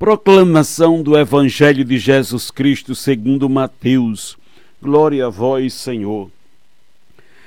Proclamação 0.00 1.02
do 1.02 1.14
Evangelho 1.14 1.84
de 1.84 1.98
Jesus 1.98 2.50
Cristo 2.50 2.94
segundo 2.94 3.50
Mateus. 3.50 4.34
Glória 4.80 5.26
a 5.26 5.28
vós, 5.28 5.74
Senhor. 5.74 6.30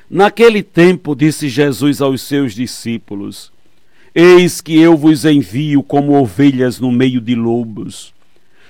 Naquele 0.08 0.62
tempo 0.62 1.16
disse 1.16 1.50
Jesus 1.50 2.00
aos 2.00 2.22
seus 2.22 2.54
discípulos: 2.54 3.52
Eis 4.14 4.62
que 4.62 4.78
eu 4.78 4.96
vos 4.96 5.26
envio 5.26 5.82
como 5.82 6.14
ovelhas 6.14 6.80
no 6.80 6.92
meio 6.92 7.20
de 7.20 7.34
lobos. 7.34 8.14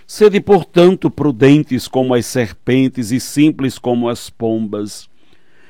Sede, 0.08 0.40
portanto, 0.40 1.12
prudentes 1.12 1.86
como 1.86 2.14
as 2.14 2.26
serpentes 2.26 3.12
e 3.12 3.20
simples 3.20 3.78
como 3.78 4.08
as 4.08 4.30
pombas. 4.30 5.10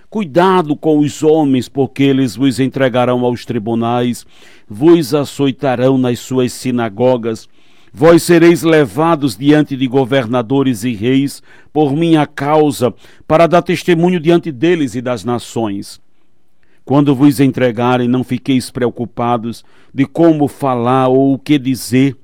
Cuidado 0.08 0.76
com 0.76 1.00
os 1.00 1.24
homens, 1.24 1.68
porque 1.68 2.04
eles 2.04 2.36
vos 2.36 2.60
entregarão 2.60 3.26
aos 3.26 3.44
tribunais, 3.44 4.24
vos 4.70 5.16
açoitarão 5.16 5.98
nas 5.98 6.20
suas 6.20 6.54
sinagogas, 6.54 7.50
vós 7.94 8.24
sereis 8.24 8.64
levados 8.64 9.38
diante 9.38 9.78
de 9.78 9.88
governadores 9.88 10.84
e 10.84 10.94
reis 10.94 11.44
por 11.72 11.94
minha 11.96 12.26
causa, 12.26 12.92
para 13.28 13.46
dar 13.46 13.62
testemunho 13.62 14.20
diante 14.20 14.52
deles 14.52 14.96
e 14.96 15.02
das 15.02 15.24
nações. 15.24 16.02
Quando 16.84 17.16
vos 17.16 17.40
entregarem, 17.40 18.08
não 18.08 18.24
fiqueis 18.24 18.72
preocupados 18.72 19.64
de 19.94 20.06
como 20.06 20.48
falar 20.48 21.08
ou 21.08 21.34
o 21.34 21.40
que 21.40 21.60
dizer. 21.60 22.18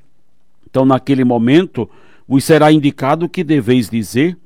Então, 0.70 0.86
naquele 0.86 1.23
momento, 1.23 1.89
vos 2.28 2.44
será 2.44 2.72
indicado 2.72 3.26
o 3.26 3.30
que 3.30 3.44
deveis 3.44 3.89
dizer. 3.89 4.38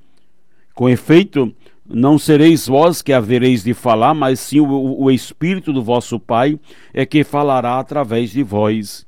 Com 0.76 0.88
efeito, 0.88 1.54
não 1.88 2.20
sereis 2.20 2.68
vós 2.68 3.02
que 3.02 3.12
havereis 3.12 3.64
de 3.64 3.74
falar, 3.74 4.14
mas 4.14 4.40
sim 4.40 4.60
o, 4.60 5.02
o 5.02 5.10
Espírito 5.10 5.74
do 5.74 5.82
vosso 5.82 6.20
Pai 6.20 6.60
é 6.94 7.06
que 7.06 7.24
falará 7.24 7.80
através 7.80 8.32
de 8.32 8.44
vós. 8.44 9.08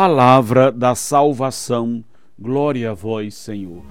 Palavra 0.00 0.70
da 0.70 0.94
salvação. 0.94 2.04
Glória 2.38 2.92
a 2.92 2.94
vós, 2.94 3.34
Senhor. 3.34 3.82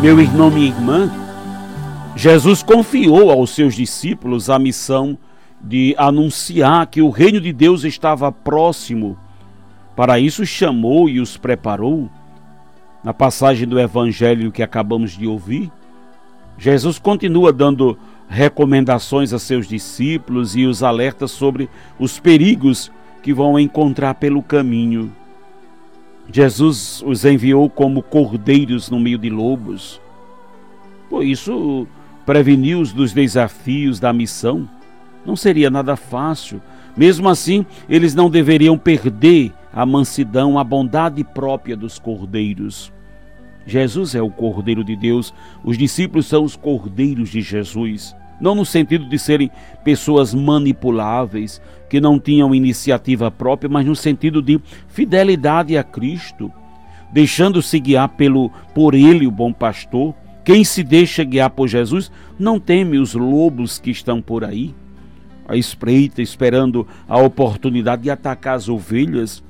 Meu 0.00 0.20
irmão, 0.20 0.48
minha 0.48 0.68
irmã, 0.68 1.10
Jesus 2.14 2.62
confiou 2.62 3.32
aos 3.32 3.50
seus 3.50 3.74
discípulos 3.74 4.48
a 4.48 4.60
missão 4.60 5.18
de 5.62 5.94
anunciar 5.96 6.86
que 6.86 7.00
o 7.00 7.10
reino 7.10 7.40
de 7.40 7.52
Deus 7.52 7.84
estava 7.84 8.32
próximo. 8.32 9.16
Para 9.94 10.18
isso, 10.18 10.44
chamou 10.44 11.08
e 11.08 11.20
os 11.20 11.36
preparou. 11.36 12.10
Na 13.04 13.12
passagem 13.12 13.66
do 13.66 13.78
evangelho 13.78 14.52
que 14.52 14.62
acabamos 14.62 15.12
de 15.12 15.26
ouvir, 15.26 15.70
Jesus 16.58 16.98
continua 16.98 17.52
dando 17.52 17.98
recomendações 18.28 19.32
a 19.32 19.38
seus 19.38 19.66
discípulos 19.66 20.56
e 20.56 20.64
os 20.64 20.82
alerta 20.82 21.26
sobre 21.26 21.68
os 21.98 22.18
perigos 22.18 22.90
que 23.22 23.32
vão 23.32 23.58
encontrar 23.58 24.14
pelo 24.14 24.42
caminho. 24.42 25.12
Jesus 26.32 27.02
os 27.04 27.24
enviou 27.24 27.68
como 27.68 28.02
cordeiros 28.02 28.88
no 28.88 28.98
meio 28.98 29.18
de 29.18 29.28
lobos. 29.28 30.00
Por 31.10 31.24
isso, 31.24 31.86
preveniu-os 32.24 32.92
dos 32.92 33.12
desafios 33.12 34.00
da 34.00 34.12
missão. 34.12 34.68
Não 35.24 35.36
seria 35.36 35.70
nada 35.70 35.96
fácil. 35.96 36.60
Mesmo 36.96 37.28
assim, 37.28 37.64
eles 37.88 38.14
não 38.14 38.28
deveriam 38.28 38.76
perder 38.76 39.52
a 39.72 39.86
mansidão, 39.86 40.58
a 40.58 40.64
bondade 40.64 41.24
própria 41.24 41.76
dos 41.76 41.98
cordeiros. 41.98 42.92
Jesus 43.66 44.14
é 44.14 44.20
o 44.20 44.30
Cordeiro 44.30 44.82
de 44.82 44.96
Deus, 44.96 45.32
os 45.64 45.78
discípulos 45.78 46.26
são 46.26 46.42
os 46.42 46.56
cordeiros 46.56 47.30
de 47.30 47.40
Jesus 47.40 48.14
não 48.42 48.56
no 48.56 48.66
sentido 48.66 49.08
de 49.08 49.18
serem 49.20 49.48
pessoas 49.84 50.34
manipuláveis, 50.34 51.62
que 51.88 52.00
não 52.00 52.18
tinham 52.18 52.52
iniciativa 52.52 53.30
própria, 53.30 53.70
mas 53.70 53.86
no 53.86 53.94
sentido 53.94 54.42
de 54.42 54.60
fidelidade 54.88 55.78
a 55.78 55.84
Cristo, 55.84 56.50
deixando-se 57.12 57.78
guiar 57.78 58.08
pelo 58.08 58.50
por 58.74 58.94
ele 58.94 59.28
o 59.28 59.30
bom 59.30 59.52
pastor. 59.52 60.12
Quem 60.44 60.64
se 60.64 60.82
deixa 60.82 61.22
guiar 61.22 61.50
por 61.50 61.68
Jesus 61.68 62.10
não 62.36 62.58
teme 62.58 62.98
os 62.98 63.14
lobos 63.14 63.78
que 63.78 63.92
estão 63.92 64.20
por 64.20 64.42
aí, 64.42 64.74
a 65.52 65.56
espreita 65.56 66.22
esperando 66.22 66.88
a 67.06 67.18
oportunidade 67.18 68.02
de 68.02 68.10
atacar 68.10 68.56
as 68.56 68.70
ovelhas. 68.70 69.44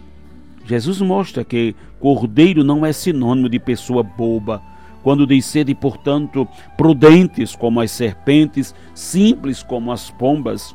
Jesus 0.64 1.00
mostra 1.00 1.44
que 1.44 1.76
cordeiro 2.00 2.64
não 2.64 2.84
é 2.84 2.92
sinônimo 2.92 3.48
de 3.48 3.60
pessoa 3.60 4.02
boba, 4.02 4.60
quando 5.02 5.26
diz 5.26 5.44
sede, 5.44 5.74
portanto, 5.74 6.46
prudentes 6.76 7.54
como 7.54 7.80
as 7.80 7.92
serpentes, 7.92 8.74
simples 8.94 9.62
como 9.62 9.92
as 9.92 10.10
pombas, 10.10 10.74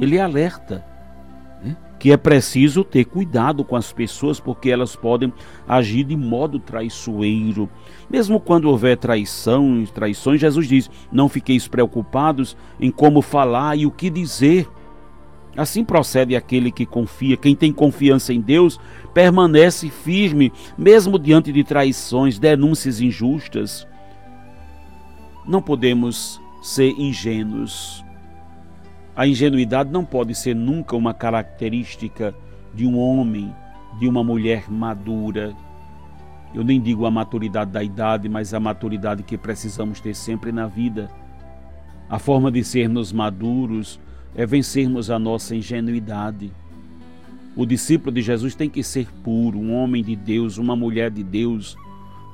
ele 0.00 0.20
alerta 0.20 0.84
que 2.06 2.12
é 2.12 2.16
preciso 2.16 2.84
ter 2.84 3.04
cuidado 3.04 3.64
com 3.64 3.74
as 3.74 3.92
pessoas 3.92 4.38
porque 4.38 4.70
elas 4.70 4.94
podem 4.94 5.32
agir 5.66 6.04
de 6.04 6.16
modo 6.16 6.60
traiçoeiro. 6.60 7.68
Mesmo 8.08 8.38
quando 8.38 8.66
houver 8.66 8.96
traição, 8.96 9.84
traições, 9.92 10.40
Jesus 10.40 10.68
diz: 10.68 10.88
não 11.10 11.28
fiqueis 11.28 11.66
preocupados 11.66 12.56
em 12.78 12.92
como 12.92 13.20
falar 13.20 13.76
e 13.76 13.86
o 13.86 13.90
que 13.90 14.08
dizer 14.08 14.68
Assim 15.56 15.82
procede 15.82 16.36
aquele 16.36 16.70
que 16.70 16.86
confia. 16.86 17.36
Quem 17.36 17.56
tem 17.56 17.72
confiança 17.72 18.32
em 18.32 18.40
Deus 18.40 18.78
permanece 19.12 19.90
firme, 19.90 20.52
mesmo 20.78 21.18
diante 21.18 21.50
de 21.50 21.64
traições, 21.64 22.38
denúncias 22.38 23.00
injustas. 23.00 23.84
Não 25.44 25.60
podemos 25.60 26.40
ser 26.62 26.90
ingênuos. 26.90 28.05
A 29.16 29.26
ingenuidade 29.26 29.90
não 29.90 30.04
pode 30.04 30.34
ser 30.34 30.54
nunca 30.54 30.94
uma 30.94 31.14
característica 31.14 32.34
de 32.74 32.86
um 32.86 32.98
homem, 32.98 33.50
de 33.98 34.06
uma 34.06 34.22
mulher 34.22 34.70
madura. 34.70 35.56
Eu 36.54 36.62
nem 36.62 36.78
digo 36.78 37.06
a 37.06 37.10
maturidade 37.10 37.70
da 37.70 37.82
idade, 37.82 38.28
mas 38.28 38.52
a 38.52 38.60
maturidade 38.60 39.22
que 39.22 39.38
precisamos 39.38 40.00
ter 40.00 40.14
sempre 40.14 40.52
na 40.52 40.66
vida. 40.66 41.10
A 42.10 42.18
forma 42.18 42.52
de 42.52 42.62
sermos 42.62 43.10
maduros 43.10 43.98
é 44.34 44.44
vencermos 44.44 45.10
a 45.10 45.18
nossa 45.18 45.56
ingenuidade. 45.56 46.52
O 47.56 47.64
discípulo 47.64 48.12
de 48.12 48.20
Jesus 48.20 48.54
tem 48.54 48.68
que 48.68 48.82
ser 48.82 49.10
puro, 49.24 49.58
um 49.58 49.74
homem 49.74 50.04
de 50.04 50.14
Deus, 50.14 50.58
uma 50.58 50.76
mulher 50.76 51.10
de 51.10 51.24
Deus, 51.24 51.74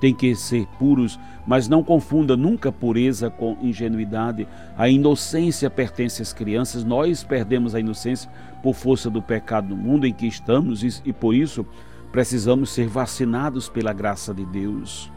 tem 0.02 0.12
que 0.12 0.34
ser 0.34 0.66
puros, 0.80 1.16
mas 1.46 1.68
não 1.68 1.80
confunda 1.80 2.36
nunca 2.36 2.72
pureza 2.72 3.30
com 3.30 3.56
ingenuidade. 3.62 4.48
A 4.76 4.88
inocência 4.88 5.70
pertence 5.70 6.20
às 6.20 6.32
crianças, 6.32 6.82
nós 6.82 7.22
perdemos 7.22 7.72
a 7.72 7.78
inocência 7.78 8.28
por 8.64 8.74
força 8.74 9.08
do 9.08 9.22
pecado 9.22 9.68
no 9.68 9.76
mundo 9.76 10.04
em 10.04 10.12
que 10.12 10.26
estamos 10.26 10.82
e 11.04 11.12
por 11.12 11.36
isso 11.36 11.64
precisamos 12.10 12.70
ser 12.70 12.88
vacinados 12.88 13.68
pela 13.68 13.92
graça 13.92 14.34
de 14.34 14.44
Deus. 14.44 15.08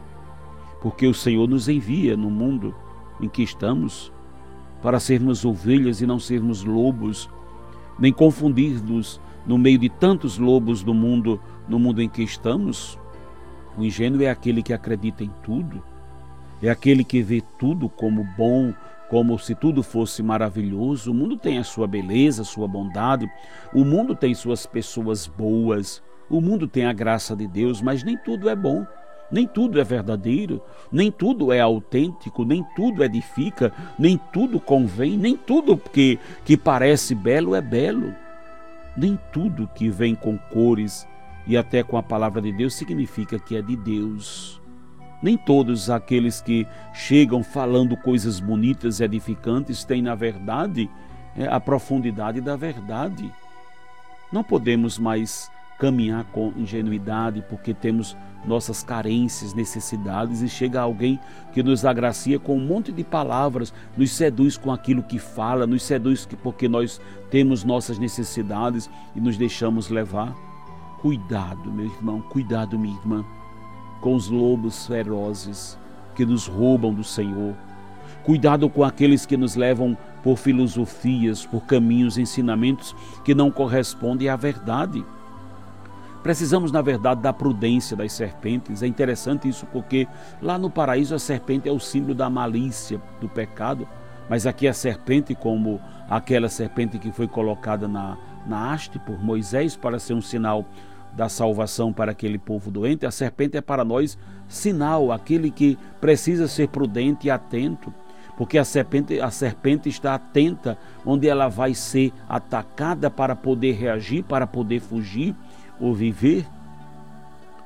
Porque 0.80 1.08
o 1.08 1.14
Senhor 1.14 1.48
nos 1.48 1.68
envia 1.68 2.16
no 2.16 2.30
mundo 2.30 2.72
em 3.20 3.28
que 3.28 3.42
estamos 3.42 4.12
para 4.80 5.00
sermos 5.00 5.44
ovelhas 5.44 6.00
e 6.00 6.06
não 6.06 6.20
sermos 6.20 6.62
lobos, 6.62 7.28
nem 7.98 8.12
confundir-nos 8.12 9.20
no 9.44 9.58
meio 9.58 9.78
de 9.78 9.88
tantos 9.88 10.38
lobos 10.38 10.84
do 10.84 10.94
mundo, 10.94 11.40
no 11.68 11.76
mundo 11.76 12.00
em 12.00 12.08
que 12.08 12.22
estamos. 12.22 12.96
O 13.76 13.84
ingênuo 13.84 14.22
é 14.22 14.30
aquele 14.30 14.62
que 14.62 14.72
acredita 14.72 15.22
em 15.22 15.30
tudo, 15.42 15.82
é 16.62 16.70
aquele 16.70 17.04
que 17.04 17.22
vê 17.22 17.42
tudo 17.58 17.88
como 17.88 18.24
bom, 18.36 18.72
como 19.10 19.38
se 19.38 19.54
tudo 19.54 19.82
fosse 19.82 20.22
maravilhoso. 20.22 21.10
O 21.10 21.14
mundo 21.14 21.36
tem 21.36 21.58
a 21.58 21.64
sua 21.64 21.86
beleza, 21.86 22.42
a 22.42 22.44
sua 22.44 22.66
bondade, 22.66 23.30
o 23.74 23.84
mundo 23.84 24.14
tem 24.14 24.34
suas 24.34 24.64
pessoas 24.64 25.26
boas, 25.26 26.02
o 26.30 26.40
mundo 26.40 26.66
tem 26.66 26.86
a 26.86 26.92
graça 26.92 27.36
de 27.36 27.46
Deus, 27.46 27.82
mas 27.82 28.02
nem 28.02 28.16
tudo 28.16 28.48
é 28.48 28.56
bom. 28.56 28.86
Nem 29.28 29.44
tudo 29.44 29.80
é 29.80 29.84
verdadeiro, 29.84 30.62
nem 30.90 31.10
tudo 31.10 31.52
é 31.52 31.58
autêntico, 31.58 32.44
nem 32.44 32.64
tudo 32.76 33.02
edifica, 33.02 33.72
nem 33.98 34.16
tudo 34.32 34.60
convém, 34.60 35.18
nem 35.18 35.36
tudo 35.36 35.76
que, 35.76 36.16
que 36.44 36.56
parece 36.56 37.12
belo 37.12 37.52
é 37.52 37.60
belo. 37.60 38.14
Nem 38.96 39.18
tudo 39.32 39.68
que 39.74 39.90
vem 39.90 40.14
com 40.14 40.38
cores 40.38 41.06
e 41.46 41.56
até 41.56 41.82
com 41.82 41.96
a 41.96 42.02
palavra 42.02 42.42
de 42.42 42.52
Deus 42.52 42.74
significa 42.74 43.38
que 43.38 43.56
é 43.56 43.62
de 43.62 43.76
Deus. 43.76 44.60
Nem 45.22 45.36
todos 45.36 45.88
aqueles 45.88 46.40
que 46.40 46.66
chegam 46.92 47.42
falando 47.42 47.96
coisas 47.96 48.38
bonitas 48.38 49.00
e 49.00 49.04
edificantes 49.04 49.84
têm, 49.84 50.02
na 50.02 50.14
verdade, 50.14 50.90
é, 51.36 51.46
a 51.46 51.58
profundidade 51.58 52.40
da 52.40 52.56
verdade. 52.56 53.32
Não 54.32 54.42
podemos 54.42 54.98
mais 54.98 55.50
caminhar 55.78 56.24
com 56.26 56.52
ingenuidade 56.56 57.44
porque 57.48 57.74
temos 57.74 58.16
nossas 58.44 58.82
carências, 58.82 59.52
necessidades 59.52 60.40
e 60.40 60.48
chega 60.48 60.80
alguém 60.80 61.18
que 61.52 61.62
nos 61.62 61.84
agracia 61.84 62.38
com 62.38 62.56
um 62.56 62.64
monte 62.64 62.92
de 62.92 63.04
palavras, 63.04 63.74
nos 63.96 64.12
seduz 64.12 64.56
com 64.56 64.72
aquilo 64.72 65.02
que 65.02 65.18
fala, 65.18 65.66
nos 65.66 65.82
seduz 65.82 66.26
porque 66.42 66.68
nós 66.68 67.00
temos 67.30 67.64
nossas 67.64 67.98
necessidades 67.98 68.88
e 69.14 69.20
nos 69.20 69.36
deixamos 69.36 69.88
levar. 69.88 70.34
Cuidado, 71.00 71.70
meu 71.70 71.86
irmão, 71.86 72.22
cuidado, 72.22 72.78
minha 72.78 72.96
irmã, 72.96 73.24
com 74.00 74.14
os 74.14 74.28
lobos 74.28 74.86
ferozes 74.86 75.78
que 76.14 76.24
nos 76.24 76.46
roubam 76.46 76.92
do 76.92 77.04
Senhor. 77.04 77.54
Cuidado 78.24 78.68
com 78.68 78.82
aqueles 78.82 79.26
que 79.26 79.36
nos 79.36 79.54
levam 79.56 79.96
por 80.22 80.36
filosofias, 80.36 81.44
por 81.44 81.64
caminhos, 81.64 82.18
ensinamentos 82.18 82.96
que 83.24 83.34
não 83.34 83.50
correspondem 83.50 84.28
à 84.28 84.36
verdade. 84.36 85.04
Precisamos, 86.22 86.72
na 86.72 86.82
verdade, 86.82 87.20
da 87.20 87.32
prudência 87.32 87.96
das 87.96 88.12
serpentes. 88.12 88.82
É 88.82 88.86
interessante 88.86 89.48
isso 89.48 89.66
porque 89.66 90.08
lá 90.42 90.58
no 90.58 90.68
paraíso 90.70 91.14
a 91.14 91.18
serpente 91.18 91.68
é 91.68 91.72
o 91.72 91.78
símbolo 91.78 92.14
da 92.14 92.28
malícia, 92.28 93.00
do 93.20 93.28
pecado, 93.28 93.86
mas 94.28 94.46
aqui 94.46 94.66
a 94.66 94.72
serpente, 94.72 95.34
como 95.34 95.80
aquela 96.10 96.48
serpente 96.48 96.98
que 96.98 97.12
foi 97.12 97.28
colocada 97.28 97.86
na, 97.86 98.16
na 98.46 98.72
haste 98.72 98.98
por 98.98 99.22
Moisés 99.22 99.76
para 99.76 99.98
ser 99.98 100.14
um 100.14 100.22
sinal 100.22 100.64
da 101.12 101.28
salvação 101.28 101.92
para 101.92 102.12
aquele 102.12 102.38
povo 102.38 102.70
doente, 102.70 103.06
a 103.06 103.10
serpente 103.10 103.56
é 103.56 103.60
para 103.60 103.84
nós 103.84 104.18
sinal, 104.46 105.10
aquele 105.10 105.50
que 105.50 105.78
precisa 106.00 106.46
ser 106.46 106.68
prudente 106.68 107.26
e 107.26 107.30
atento, 107.30 107.92
porque 108.36 108.58
a 108.58 108.64
serpente, 108.64 109.18
a 109.18 109.30
serpente 109.30 109.88
está 109.88 110.14
atenta 110.14 110.76
onde 111.06 111.26
ela 111.26 111.48
vai 111.48 111.72
ser 111.72 112.12
atacada 112.28 113.10
para 113.10 113.34
poder 113.34 113.72
reagir, 113.72 114.22
para 114.24 114.46
poder 114.46 114.80
fugir 114.80 115.34
ou 115.80 115.94
viver, 115.94 116.46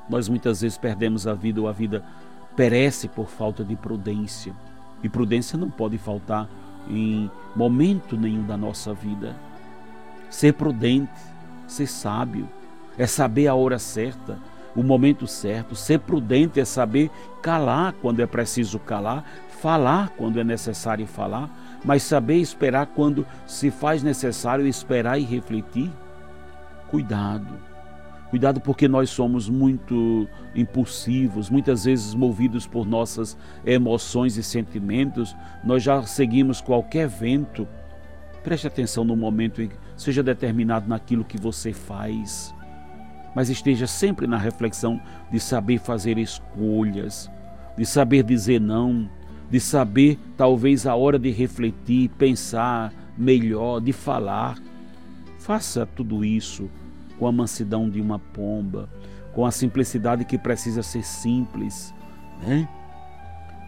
nós 0.09 0.29
muitas 0.29 0.61
vezes 0.61 0.77
perdemos 0.77 1.27
a 1.27 1.35
vida 1.35 1.61
ou 1.61 1.69
a 1.69 1.73
vida 1.73 2.05
perece 2.57 3.09
por 3.09 3.29
falta 3.29 3.65
de 3.65 3.77
prudência. 3.77 4.53
E 5.03 5.09
prudência 5.09 5.57
não 5.57 5.71
pode 5.71 5.99
faltar 5.99 6.49
em 6.89 7.31
momento 7.55 8.17
nenhum 8.17 8.45
da 8.45 8.57
nossa 8.57 8.93
vida. 8.93 9.37
Ser 10.31 10.55
prudente, 10.55 11.11
ser 11.67 11.87
sábio, 11.87 12.49
é 12.97 13.07
saber 13.07 13.49
a 13.49 13.55
hora 13.55 13.79
certa, 13.79 14.39
o 14.75 14.83
momento 14.83 15.27
certo. 15.27 15.75
Ser 15.75 15.99
prudente 16.01 16.61
é 16.61 16.65
saber 16.65 17.11
calar 17.43 17.93
quando 18.01 18.21
é 18.21 18.27
preciso 18.27 18.79
calar, 18.79 19.25
falar 19.61 20.11
quando 20.17 20.41
é 20.41 20.45
necessário 20.45 21.07
falar, 21.07 21.51
mas 21.85 22.03
saber 22.03 22.37
esperar 22.37 22.87
quando 22.87 23.27
se 23.47 23.71
faz 23.71 24.03
necessário 24.03 24.67
esperar 24.67 25.19
e 25.19 25.25
refletir. 25.25 25.91
Cuidado 26.89 27.71
Cuidado 28.31 28.61
porque 28.61 28.87
nós 28.87 29.11
somos 29.11 29.49
muito 29.49 30.29
impulsivos, 30.55 31.51
muitas 31.51 31.85
vezes 31.85 32.15
movidos 32.15 32.65
por 32.65 32.87
nossas 32.87 33.37
emoções 33.67 34.37
e 34.37 34.43
sentimentos, 34.43 35.37
nós 35.65 35.83
já 35.83 36.05
seguimos 36.05 36.61
qualquer 36.61 37.09
vento. 37.09 37.67
Preste 38.43 38.67
atenção 38.67 39.05
no 39.05 39.17
momento 39.17 39.61
e 39.61 39.71
seja 39.97 40.23
determinado 40.23 40.89
naquilo 40.89 41.25
que 41.25 41.39
você 41.39 41.73
faz, 41.73 42.55
mas 43.35 43.51
esteja 43.51 43.87
sempre 43.87 44.27
na 44.27 44.39
reflexão 44.39 45.01
de 45.31 45.39
saber 45.39 45.79
fazer 45.79 46.17
escolhas, 46.17 47.31
de 47.77 47.85
saber 47.85 48.23
dizer 48.23 48.61
não, 48.61 49.09
de 49.51 49.61
saber 49.61 50.19
talvez 50.37 50.87
a 50.87 50.95
hora 50.95 51.19
de 51.19 51.31
refletir, 51.31 52.09
pensar 52.11 52.93
melhor, 53.17 53.81
de 53.81 53.93
falar. 53.93 54.57
Faça 55.39 55.85
tudo 55.85 56.25
isso 56.25 56.71
com 57.19 57.27
a 57.27 57.33
mansidão 57.33 57.91
de 57.91 58.01
uma 58.01 58.19
pomba, 58.19 58.89
com 59.35 59.45
a 59.45 59.51
simplicidade 59.51 60.25
que 60.25 60.39
precisa 60.39 60.83
ser 60.83 61.05
simples, 61.05 61.95
né? 62.43 62.69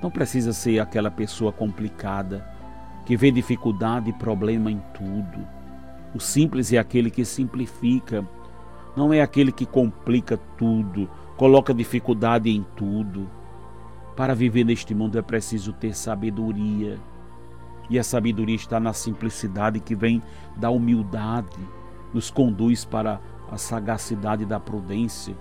Não 0.03 0.11
precisa 0.11 0.53
ser 0.53 0.81
aquela 0.81 1.11
pessoa 1.11 1.53
complicada 1.53 2.52
que 3.05 3.17
vê 3.17 3.31
dificuldade 3.31 4.11
e 4.11 4.13
problema 4.13 4.71
em 4.71 4.81
tudo. 4.95 5.47
O 6.15 6.21
simples 6.21 6.73
é 6.73 6.79
aquele 6.79 7.11
que 7.11 7.25
simplifica, 7.25 8.27
não 8.97 9.13
é 9.13 9.23
aquele 9.23 9.51
que 9.51 9.65
complica 9.65 10.37
tudo, 10.57 11.09
coloca 11.37 11.73
dificuldade 11.73 12.51
em 12.51 12.65
tudo. 12.77 13.29
Para 14.15 14.35
viver 14.35 14.65
neste 14.65 14.95
mundo 14.95 15.19
é 15.19 15.23
preciso 15.23 15.73
ter 15.73 15.95
sabedoria. 15.95 16.99
E 17.89 17.99
a 17.99 18.05
sabedoria 18.05 18.55
está 18.55 18.79
na 18.79 18.93
simplicidade 18.93 19.81
que 19.81 19.95
vem 19.95 20.23
da 20.57 20.71
humildade, 20.71 21.59
nos 22.13 22.31
conduz 22.31 22.85
para 22.85 23.21
a 23.51 23.57
sagacidade 23.57 24.45
da 24.45 24.61
prudência. 24.61 25.35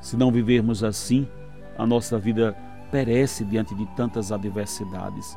Se 0.00 0.16
não 0.16 0.30
vivermos 0.30 0.84
assim, 0.84 1.28
a 1.76 1.84
nossa 1.84 2.18
vida 2.18 2.56
perece 2.90 3.44
diante 3.44 3.74
de 3.74 3.86
tantas 3.96 4.30
adversidades. 4.30 5.36